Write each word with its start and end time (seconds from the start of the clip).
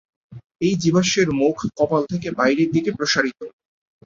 এই 0.61 0.73
জীবাশ্মের 0.81 1.29
মুখ 1.39 1.57
কপাল 1.77 2.01
থেকে 2.11 2.27
বাইরের 2.39 2.69
দিকে 2.75 2.91
প্রসারিত। 2.97 3.39